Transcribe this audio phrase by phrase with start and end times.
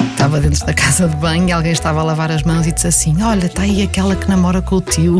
[0.00, 2.86] Estava dentro da casa de banho e alguém estava a lavar as mãos e disse
[2.86, 5.18] assim: Olha, está aí aquela que namora com o tio.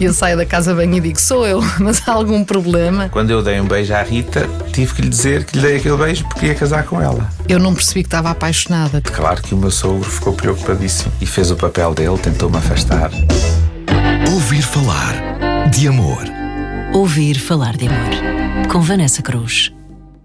[0.00, 3.08] E eu saio da casa de banho e digo: Sou eu, mas há algum problema?
[3.08, 5.96] Quando eu dei um beijo à Rita, tive que lhe dizer que lhe dei aquele
[5.96, 7.28] beijo porque ia casar com ela.
[7.48, 9.00] Eu não percebi que estava apaixonada.
[9.00, 13.10] Claro que o meu sogro ficou preocupadíssimo e fez o papel dele, tentou-me afastar.
[14.32, 16.24] Ouvir falar de amor.
[16.92, 18.68] Ouvir falar de amor.
[18.68, 19.72] Com Vanessa Cruz.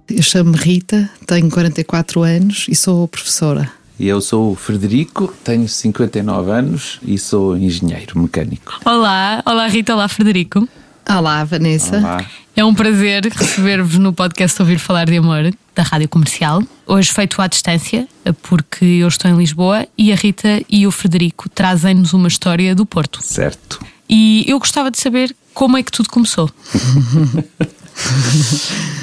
[0.07, 3.71] Eu chamo-me Rita, tenho 44 anos e sou professora.
[3.99, 8.80] E eu sou o Frederico, tenho 59 anos e sou engenheiro mecânico.
[8.85, 10.67] Olá, olá Rita, olá Frederico.
[11.09, 11.97] Olá, Vanessa.
[11.97, 12.25] Olá.
[12.55, 16.61] É um prazer receber-vos no podcast Ouvir Falar de Amor da Rádio Comercial.
[16.85, 18.08] Hoje feito à distância,
[18.44, 22.85] porque eu estou em Lisboa e a Rita e o Frederico trazem-nos uma história do
[22.85, 23.23] Porto.
[23.23, 23.83] Certo.
[24.08, 26.49] E eu gostava de saber como é que tudo começou.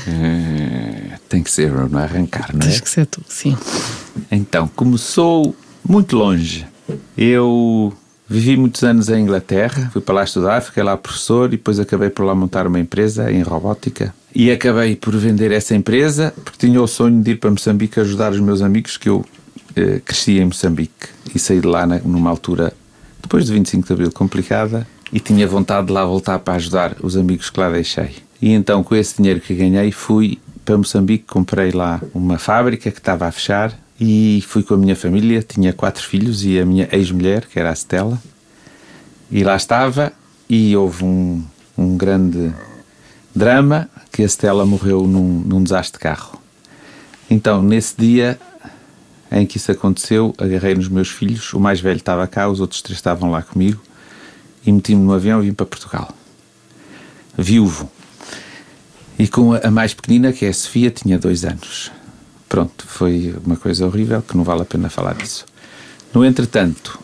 [0.09, 2.65] É, tem que ser no arrancar, não é?
[2.65, 3.57] Tens que ser tu, sim.
[4.31, 5.55] Então, começou
[5.89, 6.67] muito longe.
[7.17, 7.93] Eu
[8.29, 12.11] vivi muitos anos em Inglaterra, fui para lá estudar, fiquei lá professor e depois acabei
[12.11, 14.15] por lá montar uma empresa em robótica.
[14.35, 18.33] E acabei por vender essa empresa porque tinha o sonho de ir para Moçambique ajudar
[18.33, 19.25] os meus amigos que eu
[19.77, 22.73] eh, cresci em Moçambique e saí de lá na- numa altura
[23.21, 27.17] depois de 25 de Abril complicada e tinha vontade de lá voltar para ajudar os
[27.17, 28.17] amigos que lá deixei.
[28.43, 32.99] E então com esse dinheiro que ganhei fui para Moçambique, comprei lá uma fábrica que
[32.99, 36.89] estava a fechar e fui com a minha família, tinha quatro filhos e a minha
[36.91, 38.21] ex-mulher, que era a Stella,
[39.31, 40.13] e lá estava
[40.49, 41.45] e houve um,
[41.79, 42.53] um grande
[43.35, 46.43] drama que a Stella morreu num, num desastre de carro.
[47.31, 48.41] Então, nesse dia
[49.31, 52.83] em que isso aconteceu, agarrei nos meus filhos, o mais velho estava cá, os outros
[52.83, 53.81] três estavam lá comigo,
[54.67, 56.13] e meti-me no avião e vim para Portugal.
[57.39, 57.89] Viúvo.
[59.19, 61.91] E com a mais pequenina, que é a Sofia, tinha dois anos.
[62.49, 65.45] Pronto, foi uma coisa horrível que não vale a pena falar disso.
[66.13, 66.99] No entretanto,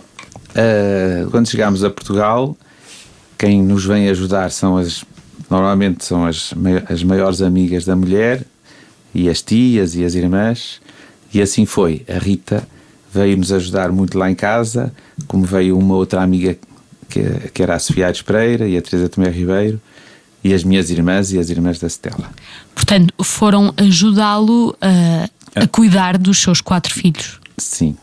[0.54, 2.56] ah, quando chegámos a Portugal,
[3.36, 5.04] quem nos vem ajudar são as.
[5.48, 6.52] Normalmente são as,
[6.90, 8.44] as maiores amigas da mulher,
[9.14, 10.80] e as tias e as irmãs,
[11.32, 12.04] e assim foi.
[12.08, 12.66] A Rita
[13.12, 14.92] veio nos ajudar muito lá em casa,
[15.26, 16.58] como veio uma outra amiga
[17.08, 17.22] que,
[17.54, 19.80] que era a Sofia Aires Pereira e a Teresa Tomé Ribeiro,
[20.42, 22.30] e as minhas irmãs e as irmãs da Stella.
[22.74, 25.28] Portanto, foram ajudá-lo a,
[25.62, 27.40] a cuidar dos seus quatro filhos.
[27.56, 27.96] Sim.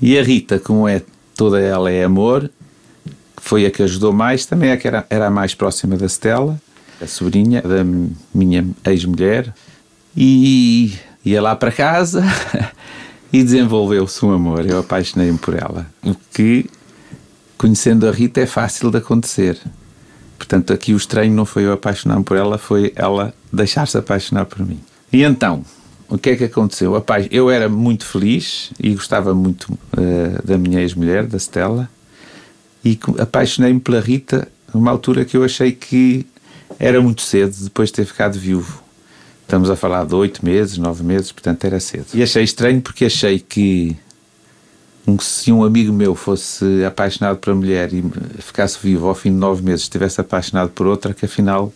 [0.00, 1.02] E a Rita, como é
[1.36, 2.50] toda ela é amor,
[3.36, 6.06] foi a que ajudou mais, também é a que era, era a mais próxima da
[6.06, 6.60] Stella,
[7.00, 7.84] a sobrinha da
[8.34, 9.52] minha ex-mulher,
[10.16, 12.22] e ia lá para casa
[13.32, 14.66] e desenvolveu-se um amor.
[14.66, 15.86] Eu apaixonei-me por ela.
[16.02, 16.68] O que,
[17.56, 19.58] conhecendo a Rita, é fácil de acontecer.
[20.50, 24.66] Portanto, aqui o estranho não foi eu apaixonar-me por ela, foi ela deixar-se apaixonar por
[24.66, 24.80] mim.
[25.12, 25.64] E então,
[26.08, 26.96] o que é que aconteceu?
[26.96, 31.88] Apa- Eu era muito feliz e gostava muito eh, da minha ex-mulher, da Stella,
[32.84, 36.26] e apaixonei-me pela Rita numa altura que eu achei que
[36.80, 38.82] era muito cedo, depois de ter ficado viúvo.
[39.42, 42.06] Estamos a falar de oito meses, nove meses, portanto era cedo.
[42.12, 43.96] E achei estranho porque achei que
[45.20, 48.02] se um amigo meu fosse apaixonado por uma mulher e
[48.38, 51.72] ficasse vivo ao fim de nove meses, estivesse apaixonado por outra, que afinal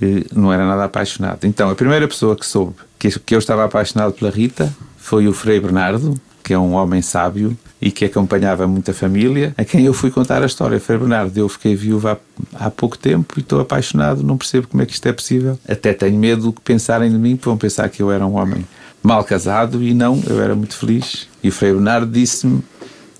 [0.00, 1.44] eh, não era nada apaixonado.
[1.44, 5.60] Então, a primeira pessoa que soube que, eu estava apaixonado pela Rita foi o Frei
[5.60, 10.10] Bernardo, que é um homem sábio e que acompanhava muita família, a quem eu fui
[10.10, 10.80] contar a história.
[10.80, 12.18] Frei Bernardo, eu fiquei viúva
[12.54, 15.58] há, há pouco tempo e estou apaixonado, não percebo como é que isto é possível.
[15.68, 18.64] Até tenho medo que pensarem de mim, porque vão pensar que eu era um homem
[19.06, 21.28] mal casado e não, eu era muito feliz.
[21.42, 22.62] E o Frei Bernardo disse-me: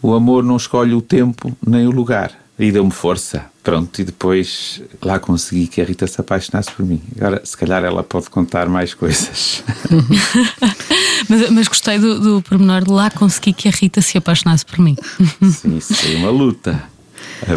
[0.03, 2.33] o amor não escolhe o tempo nem o lugar.
[2.59, 3.45] E deu-me força.
[3.63, 7.03] Pronto, e depois lá consegui que a Rita se apaixonasse por mim.
[7.17, 9.63] Agora, se calhar ela pode contar mais coisas.
[11.29, 14.79] Mas, mas gostei do, do pormenor de lá consegui que a Rita se apaixonasse por
[14.79, 14.97] mim.
[15.43, 16.81] Sim, isso foi uma luta.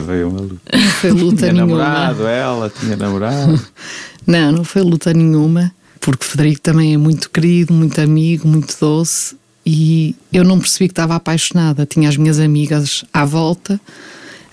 [0.05, 0.77] Foi uma luta.
[0.77, 1.77] Não foi luta Tinha nenhuma.
[1.77, 3.59] namorado, ela tinha namorado.
[4.25, 9.35] Não, não foi luta nenhuma, porque Frederico também é muito querido, muito amigo, muito doce.
[9.65, 11.85] E eu não percebi que estava apaixonada.
[11.85, 13.79] Tinha as minhas amigas à volta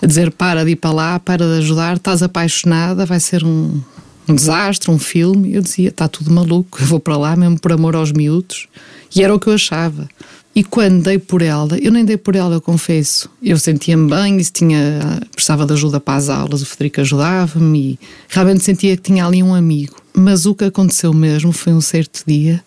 [0.01, 3.81] a dizer: para de ir para lá, para de ajudar, estás apaixonada, vai ser um,
[4.27, 5.53] um desastre, um filme.
[5.53, 8.67] Eu dizia: está tudo maluco, eu vou para lá mesmo por amor aos miúdos.
[9.15, 10.07] E era o que eu achava.
[10.53, 13.29] E quando dei por ela, eu nem dei por ela, eu confesso.
[13.43, 17.99] Eu sentia-me bem, se tinha, precisava de ajuda para as aulas, o Federico ajudava-me e
[18.27, 19.95] realmente sentia que tinha ali um amigo.
[20.19, 22.63] Mas o que aconteceu mesmo foi um certo dia,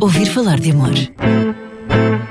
[0.00, 0.90] Ouvir falar de amor.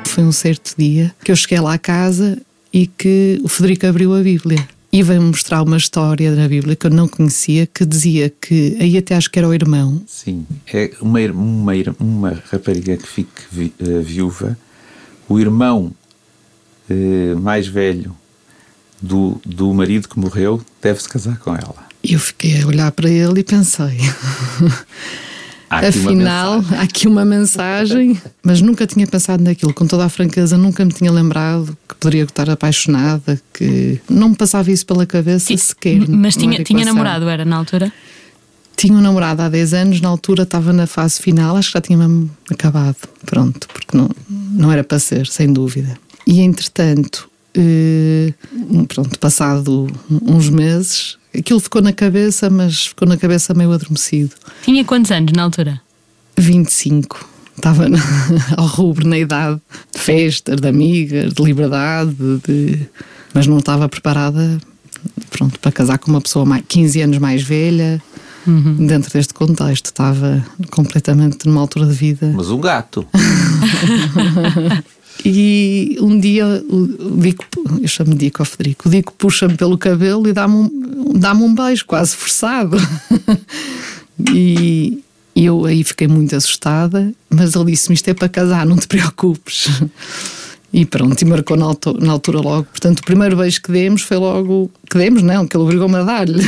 [0.06, 2.40] foi um certo dia que eu cheguei lá à casa
[2.72, 4.66] e que o Federico abriu a Bíblia.
[4.92, 8.96] e veio-me mostrar uma história da Bíblia que eu não conhecia, que dizia que, aí
[8.98, 13.74] até acho que era o irmão, Sim, é uma, uma, uma rapariga que fique vi-
[13.80, 14.56] eh, viúva,
[15.28, 15.92] o irmão
[16.90, 18.16] eh, mais velho
[19.02, 21.92] do, do marido que morreu deve-se casar com ela.
[22.04, 23.98] E eu fiquei a olhar para ele e pensei.
[25.70, 29.74] Há uma Afinal, há aqui uma mensagem, mas nunca tinha pensado naquilo.
[29.74, 34.36] Com toda a franqueza, nunca me tinha lembrado que poderia estar apaixonada, que não me
[34.36, 36.08] passava isso pela cabeça sequer.
[36.08, 37.92] Mas não tinha, tinha namorado, era na altura?
[38.76, 41.82] Tinha um namorado há 10 anos, na altura estava na fase final, acho que já
[41.82, 42.98] tinha mesmo acabado.
[43.26, 45.98] Pronto, porque não, não era para ser, sem dúvida.
[46.28, 48.34] E entretanto, eh,
[48.88, 54.32] pronto, passado uns meses, aquilo ficou na cabeça, mas ficou na cabeça meio adormecido.
[54.64, 55.82] Tinha quantos anos na altura?
[56.38, 57.30] 25.
[57.56, 58.00] Estava na-
[58.58, 59.60] ao rubro na idade
[59.94, 62.16] de festas, de amigas, de liberdade,
[62.48, 62.80] de...
[63.34, 64.60] mas não estava preparada
[65.30, 68.02] pronto, para casar com uma pessoa mais, 15 anos mais velha.
[68.46, 72.30] Dentro deste contexto, estava completamente numa altura de vida.
[72.36, 73.08] Mas um gato.
[75.26, 77.46] E um dia o, Dico,
[77.82, 81.56] eu chamo Dico ao Federico, o Dico puxa-me pelo cabelo e dá-me um, dá um
[81.56, 82.78] beijo, quase forçado.
[84.34, 85.02] e
[85.36, 89.70] eu aí fiquei muito assustada, mas ele disse-me: Isto é para casar, não te preocupes.
[90.74, 92.64] E pronto, e marcou na altura, na altura logo.
[92.64, 94.72] Portanto, o primeiro beijo que demos foi logo.
[94.90, 96.44] Que demos, não, que ele obrigou-me a dar-lhe.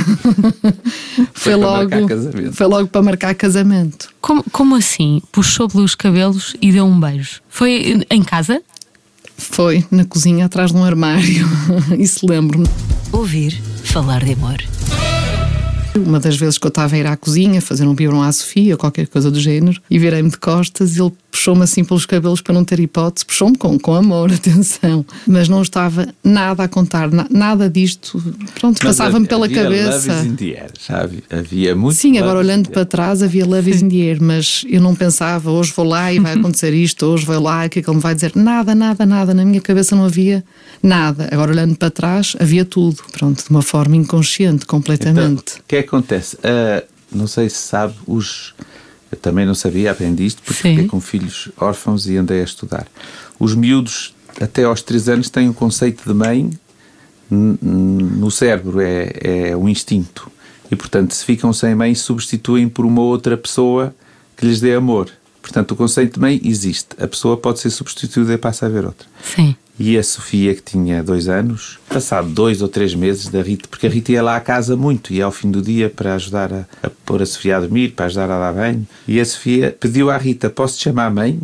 [1.31, 1.89] foi, para logo.
[1.91, 2.53] marcar casamento.
[2.53, 4.09] Foi logo para marcar casamento.
[4.19, 5.21] Como, como assim?
[5.31, 7.39] Puxou pelos cabelos e deu um beijo?
[7.47, 8.59] Foi em casa?
[9.37, 11.47] Foi na cozinha atrás de um armário.
[11.99, 12.67] Isso lembro-me.
[13.11, 14.57] Ouvir falar de amor.
[15.95, 18.73] Uma das vezes que eu estava a ir à cozinha fazer um biberon à Sofia
[18.73, 22.39] ou qualquer coisa do género e virei-me de costas e ele puxou-me assim pelos cabelos
[22.41, 23.25] para não ter hipótese.
[23.25, 25.05] Puxou-me com, com amor, atenção.
[25.27, 28.23] Mas não estava nada a contar, na- nada disto.
[28.55, 30.13] Pronto, passava-me pela havia cabeça.
[30.13, 31.97] Love is in the air, já havia, havia muito.
[31.97, 35.51] Sim, agora olhando para trás havia Love is in the air, mas eu não pensava,
[35.51, 37.89] hoje vou lá e vai acontecer isto, hoje vou lá e o que é que
[37.89, 38.31] ele me vai dizer?
[38.35, 39.33] Nada, nada, nada.
[39.33, 40.43] Na minha cabeça não havia
[40.81, 41.27] nada.
[41.31, 42.97] Agora olhando para trás havia tudo.
[43.11, 45.41] Pronto, de uma forma inconsciente, completamente.
[45.53, 46.37] Então, o que é que acontece?
[46.43, 48.53] Ah, não sei se sabe, os.
[49.15, 52.85] Eu também não sabia, aprendi isto porque fiquei com filhos órfãos e andei a estudar.
[53.39, 56.49] Os miúdos, até aos 3 anos, têm um conceito de mãe
[57.29, 60.31] no cérebro, é, é um instinto.
[60.69, 63.95] E, portanto, se ficam sem mãe, substituem por uma outra pessoa
[64.35, 65.09] que lhes dê amor.
[65.41, 66.89] Portanto, o conceito de mãe existe.
[66.99, 69.07] A pessoa pode ser substituída e passa a haver outra.
[69.23, 69.55] Sim.
[69.77, 73.87] E a Sofia, que tinha dois anos, passado dois ou três meses da Rita, porque
[73.87, 76.65] a Rita ia lá à casa muito, ia ao fim do dia para ajudar a,
[76.81, 78.87] a pôr a Sofia a dormir, para ajudar a dar banho.
[79.05, 81.41] E a Sofia pediu à Rita: Posso te chamar mãe?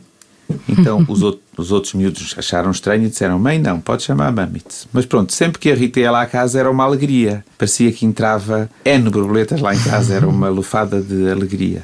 [0.67, 4.61] Então os, outros, os outros miúdos acharam estranho e disseram: Mãe, não, pode chamar mami.
[4.93, 7.43] Mas pronto, sempre que a Rita ia lá à casa era uma alegria.
[7.57, 11.83] Parecia que entrava N borboletas lá em casa, era uma lufada de alegria.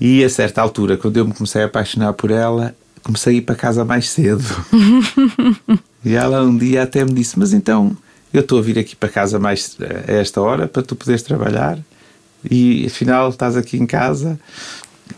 [0.00, 3.42] E a certa altura, quando eu me comecei a apaixonar por ela, comecei a ir
[3.42, 4.44] para casa mais cedo.
[6.04, 7.96] e ela um dia até me disse: Mas então,
[8.32, 9.76] eu estou a vir aqui para casa mais
[10.08, 11.78] a esta hora para tu poderes trabalhar
[12.48, 14.38] e afinal estás aqui em casa.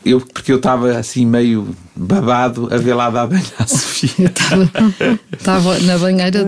[0.04, 4.32] Eu, porque eu estava assim meio babado a ver lá dar banho à Sofia.
[5.32, 6.44] Estava, na banheira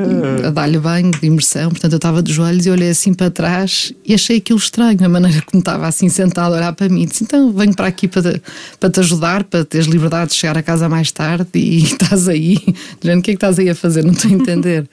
[0.47, 3.93] a dar-lhe banho de imersão, portanto eu estava de joelhos e olhei assim para trás
[4.05, 7.07] e achei aquilo estranho, a maneira como estava assim sentado a olhar para mim.
[7.07, 8.41] Disse, então venho para aqui para,
[8.81, 12.59] para te ajudar, para teres liberdade de chegar a casa mais tarde e estás aí.
[13.01, 14.05] Dizendo, o que é que estás aí a fazer?
[14.05, 14.89] Não estou a entender.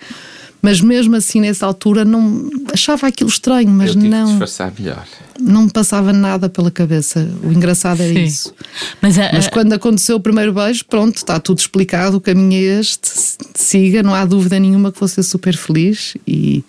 [0.62, 5.06] Mas mesmo assim, nessa altura, não achava aquilo estranho, mas eu tive não, disfarçar melhor.
[5.40, 7.28] não me passava nada pela cabeça.
[7.44, 8.24] O engraçado era Sim.
[8.24, 8.54] isso.
[9.02, 12.80] Mas, a, Mas quando aconteceu o primeiro beijo, pronto, está tudo explicado, o caminho é
[12.80, 13.10] este,
[13.56, 16.64] siga, não há dúvida nenhuma que vou ser super feliz e,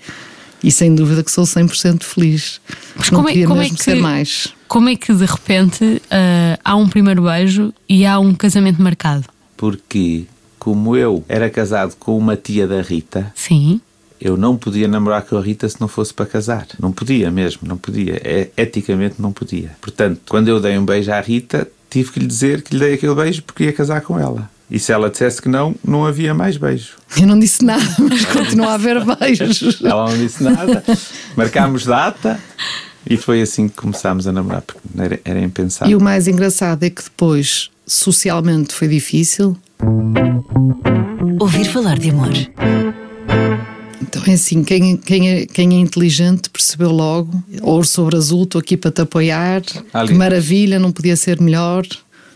[0.64, 2.60] e sem dúvida que sou 100% feliz.
[2.96, 4.48] Mas não como é- como é mesmo que- ser mais.
[4.68, 9.24] como é que de repente ah, há um primeiro beijo e há um casamento marcado?
[9.54, 10.24] Porque,
[10.62, 13.80] como eu era casado com uma tia da Rita, Sim.
[14.20, 16.68] eu não podia namorar com a Rita se não fosse para casar.
[16.78, 18.20] Não podia mesmo, não podia.
[18.22, 19.72] É, eticamente não podia.
[19.80, 22.94] Portanto, quando eu dei um beijo à Rita, tive que lhe dizer que lhe dei
[22.94, 24.48] aquele beijo porque ia casar com ela.
[24.70, 26.92] E se ela dissesse que não, não havia mais beijo.
[27.20, 29.82] Eu não disse nada, mas continua a haver beijos.
[29.82, 30.84] Ela não disse nada.
[31.36, 32.38] Marcámos data
[33.04, 35.90] e foi assim que começámos a namorar, porque era, era impensável.
[35.90, 39.56] E o mais engraçado é que depois, socialmente, foi difícil.
[41.40, 42.30] Ouvir falar de amor.
[44.00, 48.60] Então é assim, quem, quem, é, quem é inteligente percebeu logo, ouro sobre azul, estou
[48.60, 49.62] aqui para te apoiar,
[49.92, 50.08] Ali.
[50.08, 51.86] que maravilha, não podia ser melhor.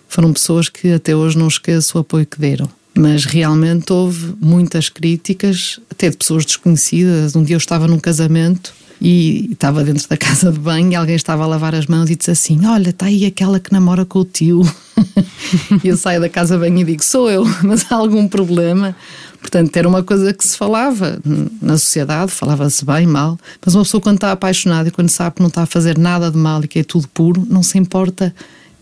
[0.09, 2.69] Foram pessoas que até hoje não esqueço o apoio que deram.
[2.97, 7.37] Mas realmente houve muitas críticas, até de pessoas desconhecidas.
[7.37, 11.17] Um dia eu estava num casamento e estava dentro da casa de banho e alguém
[11.17, 14.21] estava a lavar as mãos e disse assim: Olha, está aí aquela que namora com
[14.21, 14.63] o tio.
[15.83, 18.95] e eu saio da casa banho e digo: Sou eu, mas há algum problema?
[19.41, 21.21] Portanto, era uma coisa que se falava
[21.63, 25.41] na sociedade, falava-se bem, mal, mas uma pessoa, quando está apaixonada e quando sabe que
[25.41, 28.35] não está a fazer nada de mal e que é tudo puro, não se importa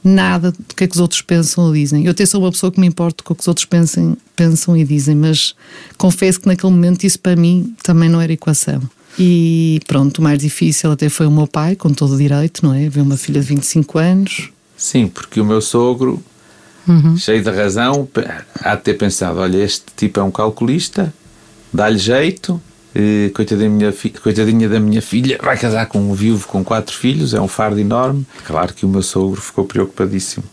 [0.03, 2.05] nada do que é que os outros pensam ou dizem.
[2.05, 4.77] Eu até sou uma pessoa que me importa com o que os outros pensem, pensam
[4.77, 5.55] e dizem, mas
[5.97, 8.83] confesso que naquele momento isso para mim também não era equação.
[9.19, 12.75] E pronto, o mais difícil até foi o meu pai, com todo o direito, não
[12.75, 12.89] é?
[12.89, 14.51] Ver uma filha de 25 anos.
[14.77, 16.23] Sim, porque o meu sogro,
[16.87, 17.17] uhum.
[17.17, 18.09] cheio de razão,
[18.61, 21.13] há de ter pensado: olha, este tipo é um calculista,
[21.73, 22.61] dá-lhe jeito,
[23.35, 27.41] coitadinha, minha coitadinha da minha filha, vai casar com um viúvo com quatro filhos, é
[27.41, 28.27] um fardo enorme.
[28.45, 30.45] Claro que o meu sogro ficou preocupadíssimo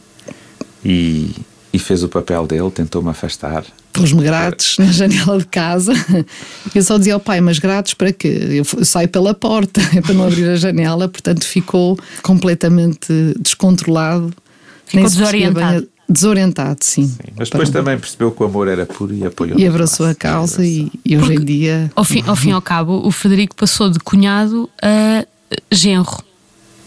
[0.83, 1.35] e,
[1.71, 3.63] e fez o papel dele, tentou-me afastar.
[3.93, 5.93] Pôs-me grátis na janela de casa.
[6.73, 8.47] Eu só dizia ao pai, mas grátis para quê?
[8.49, 14.33] Eu saio pela porta, é para não abrir a janela, portanto ficou completamente descontrolado.
[14.85, 17.07] Ficou desorientado desorientado, sim.
[17.07, 17.79] sim mas depois para...
[17.79, 19.59] também percebeu que o amor era puro e apoiou.
[19.59, 21.91] E abraçou a causa e, e, hoje em dia.
[21.95, 25.25] Ao fim, ao fim e ao cabo, o Frederico passou de cunhado a
[25.71, 26.23] genro.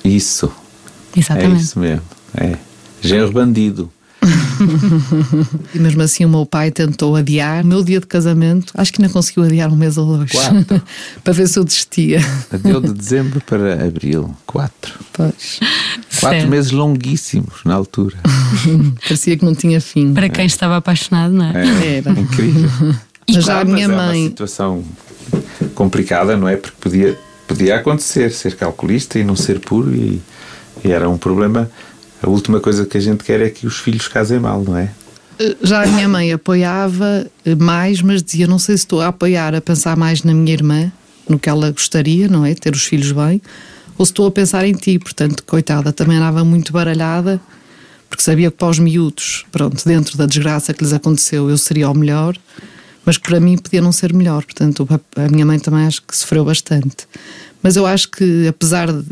[0.05, 0.51] Isso.
[1.17, 1.57] Exatamente.
[1.57, 2.03] É isso mesmo.
[2.37, 2.57] É.
[3.01, 3.91] Genro bandido.
[5.75, 9.03] e mesmo assim o meu pai tentou adiar o meu dia de casamento, acho que
[9.03, 10.33] ainda conseguiu adiar um mês ou dois
[11.23, 12.21] para ver se eu desistia.
[12.51, 14.95] Adiou de dezembro para abril, quatro.
[15.13, 15.61] Pois.
[16.21, 16.49] Quatro certo.
[16.49, 18.17] meses longuíssimos na altura.
[19.03, 20.15] Parecia que não tinha fim.
[20.15, 20.47] Para quem é.
[20.47, 21.53] estava apaixonado, não é?
[21.85, 22.11] é era.
[22.11, 22.95] Incrível.
[23.27, 24.19] E mas já a minha mas mãe.
[24.19, 24.85] É uma situação
[25.75, 26.57] complicada, não é?
[26.57, 30.21] Porque podia, podia acontecer ser calculista e não ser puro, e,
[30.85, 31.71] e era um problema
[32.25, 34.91] a última coisa que a gente quer é que os filhos casem mal, não é?
[35.39, 39.09] Eh, já a minha mãe apoiava eh, mais, mas dizia: não sei se estou a
[39.09, 40.93] apoiar, a pensar mais na minha irmã,
[41.29, 42.55] no que ela gostaria, não é?
[42.55, 43.43] Ter os filhos bem,
[43.99, 44.99] ou se estou a pensar em ti.
[44.99, 47.41] Portanto, coitada, também andava muito baralhada,
[48.09, 51.91] porque sabia que para os miúdos, pronto, dentro da desgraça que lhes aconteceu, eu seria
[51.91, 52.37] o melhor,
[53.05, 54.45] mas para mim podia não ser melhor.
[54.45, 57.07] Portanto, a minha mãe também acho que sofreu bastante.
[57.65, 59.03] Mas eu acho que, apesar de,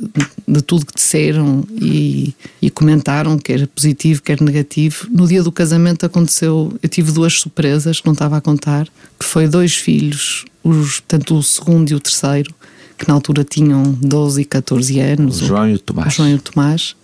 [0.46, 6.04] de tudo que disseram e, e, comentaram, quer positivo, quer negativo, no dia do casamento
[6.04, 6.70] aconteceu.
[6.82, 8.86] Eu tive duas surpresas que não estava a contar:
[9.18, 12.54] que foi dois filhos, os, tanto o segundo e o terceiro,
[12.98, 15.40] que na altura tinham 12 e 14 anos.
[15.40, 16.12] O João e o Tomás.
[16.12, 16.94] O João e o Tomás.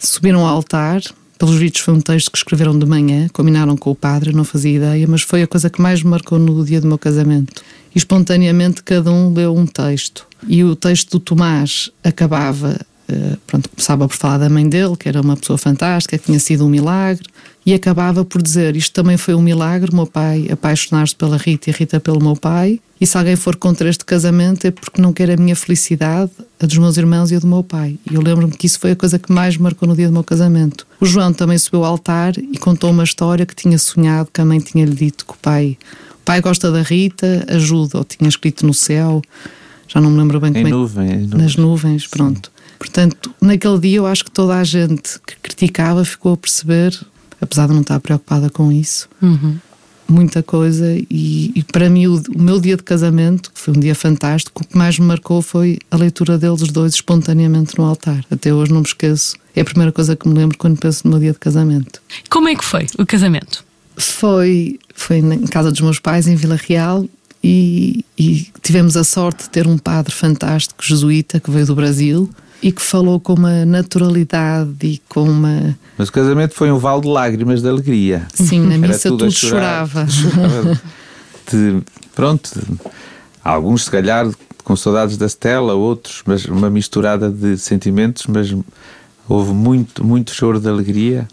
[0.00, 1.00] Subiram ao altar.
[1.38, 4.74] Pelos vídeos foi um texto que escreveram de manhã, combinaram com o padre, não fazia
[4.74, 7.62] ideia, mas foi a coisa que mais me marcou no dia do meu casamento.
[7.94, 12.78] E espontaneamente cada um leu um texto e o texto do Tomás acabava,
[13.10, 16.38] uh, pronto, começava por falar da mãe dele, que era uma pessoa fantástica, que tinha
[16.38, 17.26] sido um milagre,
[17.66, 21.72] e acabava por dizer: Isto também foi um milagre, meu pai apaixonar-se pela Rita e
[21.72, 25.30] Rita pelo meu pai, e se alguém for contra este casamento é porque não quer
[25.30, 27.96] a minha felicidade, a dos meus irmãos e a do meu pai.
[28.10, 30.24] E eu lembro-me que isso foi a coisa que mais marcou no dia do meu
[30.24, 30.86] casamento.
[31.00, 34.44] O João também subiu ao altar e contou uma história que tinha sonhado, que a
[34.44, 35.78] mãe tinha-lhe dito que o pai,
[36.28, 39.22] pai gosta da Rita, ajuda, ou tinha escrito no céu
[39.88, 41.14] já não me lembro bem em como nuvem, é.
[41.14, 42.52] Em nas nuvens, pronto.
[42.54, 42.74] Sim.
[42.78, 46.94] Portanto, naquele dia eu acho que toda a gente que criticava ficou a perceber,
[47.40, 49.56] apesar de não estar preocupada com isso, uhum.
[50.06, 50.86] muita coisa.
[51.10, 54.62] E, e para mim, o, o, meu dia de casamento, que foi um dia fantástico,
[54.62, 58.24] o que mais me marcou foi a leitura deles dois espontaneamente no altar.
[58.30, 59.34] Até hoje não me esqueço.
[59.56, 62.00] É a primeira coisa que me lembro quando penso no meu dia de casamento.
[62.28, 63.64] Como é que foi o casamento?
[63.98, 67.04] Foi, foi em casa dos meus pais, em Vila Real,
[67.42, 72.28] e, e, tivemos a sorte de ter um padre fantástico, jesuíta, que veio do Brasil
[72.62, 75.78] e que falou com uma naturalidade e com uma.
[75.96, 78.26] Mas o casamento foi um vale de lágrimas de alegria.
[78.34, 80.06] Sim, na missa tudo, tudo chorava.
[80.10, 80.80] chorava.
[81.50, 81.82] De,
[82.14, 82.50] pronto,
[83.44, 84.28] alguns se calhar
[84.64, 88.54] com saudades da Stella, outros, mas uma misturada de sentimentos, mas
[89.28, 91.26] houve muito, muito choro de alegria,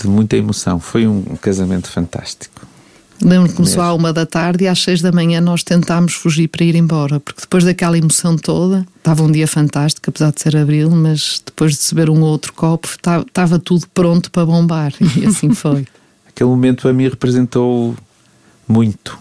[0.00, 0.78] de muita emoção.
[0.78, 2.66] Foi um casamento fantástico.
[3.24, 6.48] Lembro que começou à uma da tarde e às seis da manhã nós tentámos fugir
[6.48, 10.56] para ir embora, porque depois daquela emoção toda, estava um dia fantástico, apesar de ser
[10.56, 15.54] abril, mas depois de beber um outro copo, estava tudo pronto para bombar e assim
[15.54, 15.86] foi.
[16.28, 17.94] Aquele momento para mim representou
[18.66, 19.16] muito,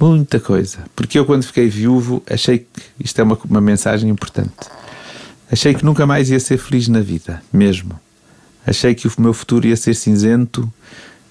[0.00, 2.66] muita coisa, porque eu quando fiquei viúvo achei que
[2.98, 4.54] isto é uma, uma mensagem importante.
[5.50, 7.98] Achei que nunca mais ia ser feliz na vida, mesmo.
[8.68, 10.70] Achei que o meu futuro ia ser cinzento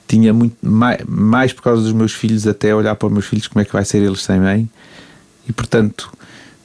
[0.08, 3.48] tinha muito mais, mais por causa dos meus filhos até olhar para os meus filhos
[3.48, 4.70] como é que vai ser eles sem mãe
[5.48, 6.10] e portanto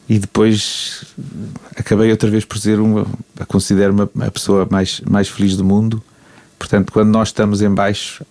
[0.09, 1.05] e depois
[1.77, 3.05] acabei outra vez por ser uma
[3.49, 6.01] considero-me a pessoa mais mais feliz do mundo
[6.57, 8.25] portanto quando nós estamos em baixo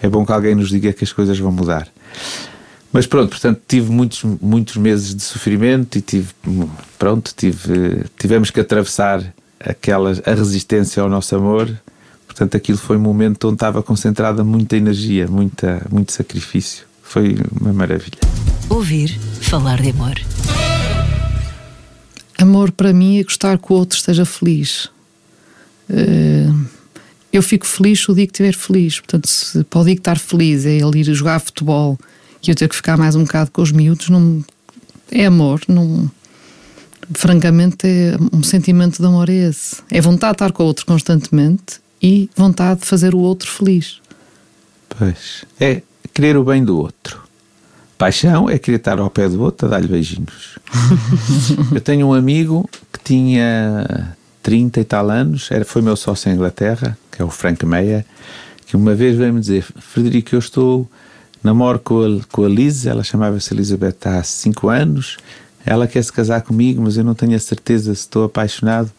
[0.00, 1.88] é bom que alguém nos diga que as coisas vão mudar.
[2.92, 6.28] Mas pronto, portanto, tive muitos, muitos meses de sofrimento e tive,
[6.98, 9.22] pronto, tive, tivemos que atravessar
[9.60, 11.68] aquelas, a resistência ao nosso amor.
[12.36, 16.84] Portanto, aquilo foi um momento onde estava concentrada muita energia, muita, muito sacrifício.
[17.02, 18.18] Foi uma maravilha.
[18.68, 20.20] Ouvir falar de amor.
[22.36, 24.90] Amor para mim é gostar que o outro esteja feliz.
[25.88, 26.50] Eh,
[27.32, 29.00] eu fico feliz o dia que estiver feliz.
[29.00, 31.98] Portanto, se para o dia que estar feliz é ele ir jogar futebol
[32.46, 34.44] e eu ter que ficar mais um bocado com os miúdos, não,
[35.10, 35.62] é amor.
[35.66, 36.10] Não,
[37.14, 39.76] francamente, é um sentimento de amor é esse.
[39.90, 44.00] É vontade de estar com o outro constantemente e vontade de fazer o outro feliz.
[44.88, 45.44] Pois.
[45.58, 45.82] É
[46.14, 47.20] querer o bem do outro.
[47.98, 50.56] Paixão é querer estar ao pé do outro a dar-lhe beijinhos.
[51.74, 56.34] eu tenho um amigo que tinha 30 e tal anos, era, foi meu sócio em
[56.34, 58.04] Inglaterra, que é o Frank Meyer,
[58.66, 60.88] que uma vez veio-me dizer: Frederico, eu estou,
[61.42, 65.16] namoro com a, com a Liz, ela chamava-se Elizabeth há 5 anos,
[65.64, 68.92] ela quer se casar comigo, mas eu não tenho a certeza se estou apaixonado.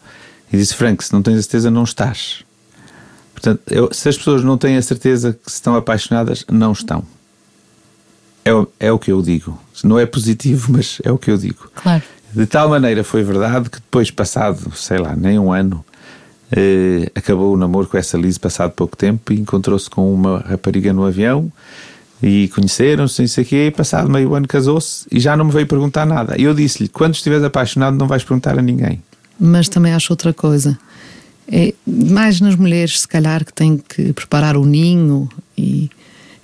[0.52, 2.46] E disse: Frank, se não tens a certeza, não estás.
[3.38, 7.04] Portanto, eu, se as pessoas não têm a certeza que estão apaixonadas, não estão.
[8.44, 9.56] É, é o que eu digo.
[9.84, 11.70] Não é positivo, mas é o que eu digo.
[11.76, 12.02] Claro.
[12.34, 15.84] De tal maneira foi verdade que depois, passado, sei lá, nem um ano,
[16.50, 20.92] eh, acabou o namoro com essa Liz, passado pouco tempo, e encontrou-se com uma rapariga
[20.92, 21.50] no avião
[22.20, 25.52] e conheceram-se, não sei o quê, e passado meio ano casou-se e já não me
[25.52, 26.34] veio perguntar nada.
[26.36, 29.00] E eu disse-lhe: quando estiveres apaixonado, não vais perguntar a ninguém.
[29.38, 30.76] Mas também acho outra coisa.
[31.50, 35.90] É mais nas mulheres, se calhar, que têm que preparar o ninho e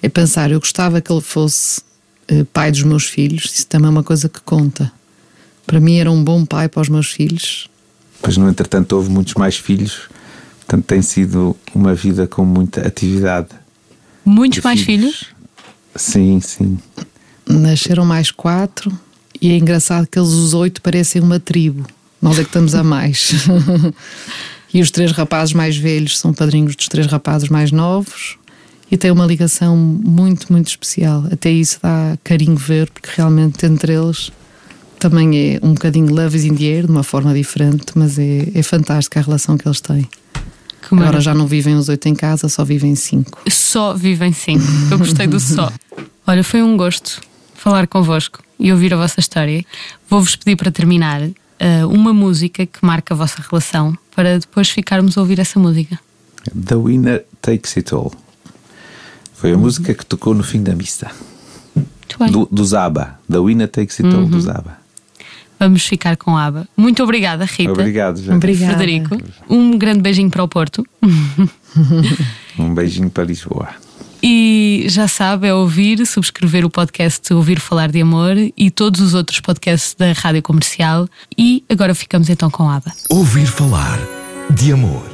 [0.03, 1.83] é pensar, eu gostava que ele fosse
[2.29, 4.91] eh, pai dos meus filhos, isso também é uma coisa que conta.
[5.67, 7.69] Para mim era um bom pai para os meus filhos.
[8.21, 10.09] Pois, no entretanto, houve muitos mais filhos,
[10.61, 13.49] portanto, tem sido uma vida com muita atividade.
[14.25, 15.27] Muitos mais filhos?
[15.95, 16.79] Sim, sim.
[17.47, 18.91] Nasceram mais quatro
[19.41, 21.87] e é engraçado que eles, os oito, parecem uma tribo.
[22.21, 23.33] Nós é que estamos a mais.
[24.75, 28.37] e os três rapazes mais velhos são padrinhos dos três rapazes mais novos
[28.91, 31.25] e tem uma ligação muito, muito especial.
[31.31, 34.33] Até isso dá carinho ver, porque realmente entre eles
[34.99, 38.49] também é um bocadinho love is in the air, de uma forma diferente, mas é,
[38.53, 40.09] é fantástica a relação que eles têm.
[40.83, 43.41] Que Agora já não vivem os oito em casa, só vivem cinco.
[43.49, 44.65] Só vivem cinco.
[44.91, 45.73] Eu gostei do só.
[46.27, 47.21] Olha, foi um gosto
[47.55, 49.65] falar convosco e ouvir a vossa história.
[50.11, 51.23] Vou-vos pedir para terminar
[51.59, 55.99] eh, uma música que marca a vossa relação para depois ficarmos a ouvir essa música.
[56.53, 58.13] The Winner Takes It All.
[59.33, 61.11] Foi a música que tocou no fim da missa.
[61.75, 62.31] Muito bem.
[62.31, 63.19] Do, do Zaba.
[63.31, 64.79] The Winner Takes It All do Zaba.
[65.59, 66.69] Vamos ficar com a aba.
[66.77, 67.73] Muito obrigada, Rita.
[67.73, 68.21] Obrigado.
[68.31, 68.77] Obrigada.
[68.77, 69.17] Frederico,
[69.49, 70.85] um grande beijinho para o Porto.
[72.59, 73.69] Um beijinho para Lisboa.
[74.27, 79.13] E já sabe, é ouvir, subscrever o podcast Ouvir Falar de Amor e todos os
[79.13, 81.07] outros podcasts da Rádio Comercial.
[81.37, 82.91] E agora ficamos então com a aba.
[83.11, 83.99] Ouvir falar
[84.49, 85.14] de amor.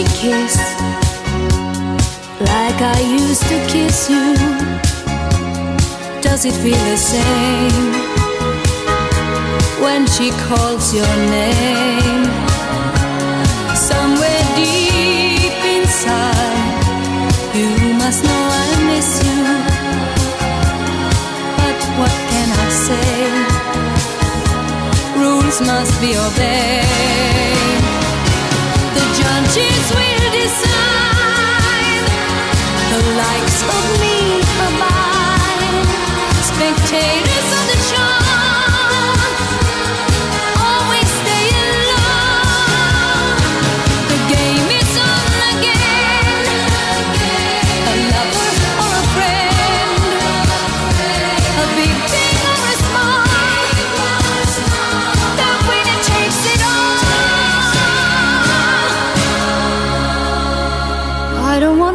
[0.00, 0.56] She kiss
[2.40, 4.34] like I used to kiss you?
[6.22, 7.92] Does it feel the same
[9.84, 12.24] when she calls your name?
[13.74, 16.84] Somewhere deep inside,
[17.54, 17.68] you
[18.00, 19.42] must know I miss you.
[21.58, 23.12] But what can I say?
[25.20, 27.29] Rules must be obeyed.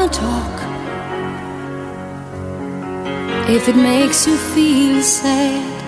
[0.06, 0.62] Wanna talk.
[3.50, 5.82] If it makes you feel sad,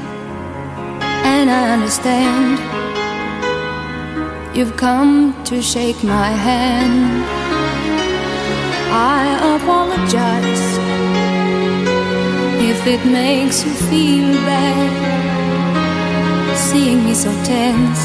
[1.26, 2.60] and I understand,
[4.56, 7.26] you've come to shake my hand.
[8.92, 10.78] I apologize
[12.72, 14.92] if it makes you feel bad,
[16.58, 18.04] seeing me so tense,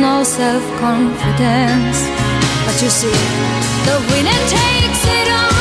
[0.00, 2.27] no self confidence.
[2.80, 5.57] You see, the winner takes it all.